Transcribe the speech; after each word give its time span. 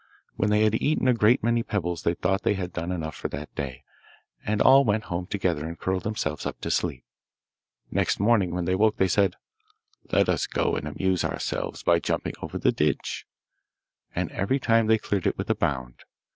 When 0.35 0.49
they 0.49 0.63
had 0.63 0.73
eaten 0.73 1.07
a 1.07 1.13
great 1.13 1.43
many 1.43 1.61
pebbles 1.61 2.01
they 2.01 2.15
thought 2.15 2.41
they 2.41 2.55
had 2.55 2.73
done 2.73 2.91
enough 2.91 3.15
for 3.15 3.27
that 3.27 3.53
day, 3.53 3.83
and 4.43 4.59
all 4.59 4.83
went 4.83 5.03
home 5.03 5.27
together 5.27 5.63
and 5.67 5.77
curled 5.77 6.01
themselves 6.01 6.47
up 6.47 6.59
to 6.61 6.71
sleep. 6.71 7.05
Next 7.91 8.19
morning 8.19 8.49
when 8.49 8.65
they 8.65 8.73
woke 8.73 8.97
they 8.97 9.07
said, 9.07 9.35
'Let 10.11 10.27
us 10.27 10.47
go 10.47 10.75
and 10.75 10.87
amuse 10.87 11.23
ourselves 11.23 11.83
by 11.83 11.99
jumping 11.99 12.33
over 12.41 12.57
the 12.57 12.71
ditch,' 12.71 13.27
and 14.15 14.31
every 14.31 14.59
time 14.59 14.87
they 14.87 14.97
cleared 14.97 15.27
it 15.27 15.37
with 15.37 15.51
a 15.51 15.55
bound. 15.55 15.99